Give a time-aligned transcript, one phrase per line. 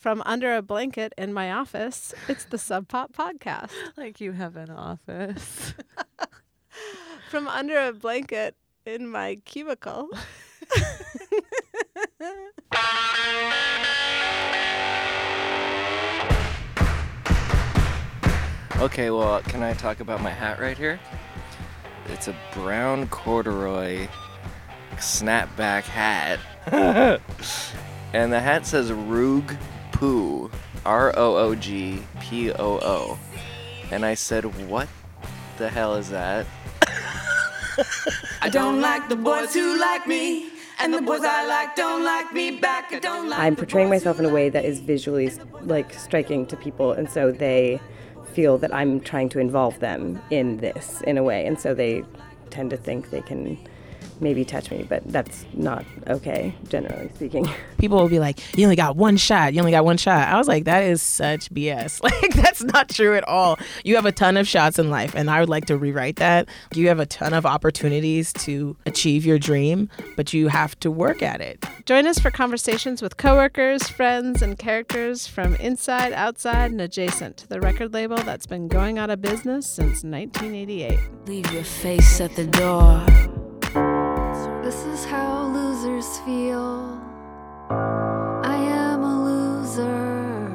[0.00, 3.70] From under a blanket in my office, it's the Sub Pop Podcast.
[3.98, 5.74] Like you have an office.
[7.30, 10.08] From under a blanket in my cubicle.
[18.80, 20.98] Okay, well, can I talk about my hat right here?
[22.06, 24.08] It's a brown corduroy
[24.96, 26.40] snapback hat.
[28.14, 29.54] and the hat says Roog
[30.00, 30.50] Poo.
[30.86, 33.18] R O O G P O O.
[33.90, 34.88] And I said, What
[35.58, 36.46] the hell is that?
[38.40, 40.48] I don't like the boys who like me.
[40.78, 42.94] And the boys I like don't like me back.
[42.94, 45.92] I don't like I'm the portraying boys myself in a way that is visually like
[45.92, 47.78] striking to people, and so they
[48.32, 52.02] feel that I'm trying to involve them in this in a way, and so they
[52.48, 53.58] tend to think they can
[54.20, 57.48] maybe touch me, but that's not okay, generally speaking.
[57.78, 59.54] people will be like, "You only got one shot.
[59.54, 62.00] You only got one shot." I was like, "That is such BS.
[62.10, 63.58] Like that's not true at all.
[63.84, 66.48] You have a ton of shots in life, and I would like to rewrite that.
[66.74, 71.22] You have a ton of opportunities to achieve your dream, but you have to work
[71.22, 71.64] at it.
[71.86, 77.48] Join us for conversations with coworkers, friends, and characters from inside, outside, and adjacent to
[77.48, 80.98] the record label that's been going out of business since 1988.
[81.26, 83.39] Leave your face at the door.
[84.62, 87.00] This is how losers feel.
[87.70, 90.46] I am a loser,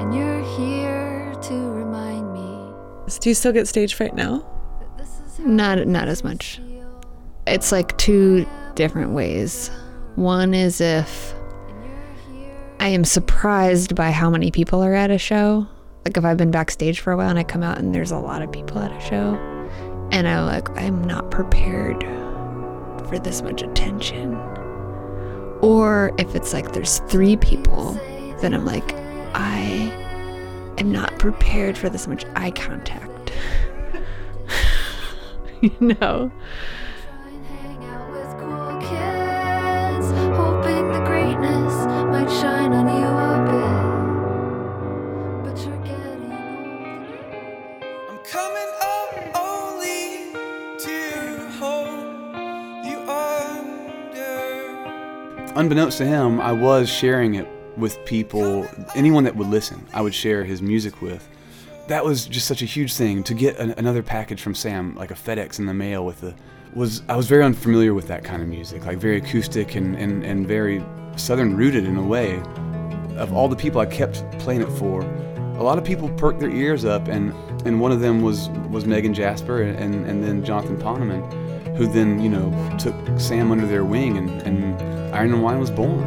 [0.00, 2.72] and you're here to remind me.
[3.20, 4.44] Do you still get stage fright now?
[4.80, 6.60] that This is how Not not as much.
[7.46, 9.70] It's like two different ways.
[10.14, 11.34] One is if
[12.80, 15.66] I am surprised by how many people are at a show.
[16.04, 18.18] Like if I've been backstage for a while and I come out and there's a
[18.18, 19.34] lot of people at a show,
[20.10, 22.02] and I'm like I'm not prepared
[23.12, 24.34] for this much attention.
[25.60, 27.92] Or if it's like there's three people,
[28.40, 28.94] then I'm like
[29.34, 29.92] I
[30.78, 33.32] am not prepared for this much eye contact.
[35.60, 36.32] you know.
[40.34, 43.38] hoping the greatness might shine on you a
[45.44, 45.54] bit.
[45.54, 45.81] But you're
[55.54, 57.46] Unbeknownst to him, I was sharing it
[57.76, 61.28] with people, anyone that would listen, I would share his music with.
[61.88, 65.10] That was just such a huge thing to get an, another package from Sam, like
[65.10, 66.34] a FedEx in the mail with the
[66.74, 70.24] was I was very unfamiliar with that kind of music, like very acoustic and, and,
[70.24, 70.82] and very
[71.16, 72.38] southern rooted in a way.
[73.18, 76.50] Of all the people I kept playing it for, a lot of people perked their
[76.50, 77.34] ears up and,
[77.66, 81.22] and one of them was, was Megan Jasper and, and then Jonathan Poneman,
[81.76, 85.70] who then, you know, took Sam under their wing and, and Iron and Wine was
[85.70, 86.02] born.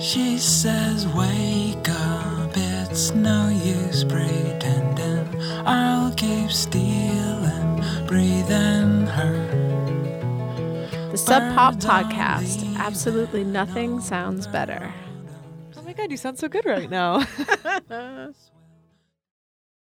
[0.00, 5.40] She says, Wake up, it's no use pretending.
[5.64, 9.66] I'll keep stealing, breathing her.
[11.10, 12.76] The Sub Pop Podcast.
[12.76, 14.92] Absolutely nothing sounds better.
[15.76, 17.26] Oh my god, you sound so good right now.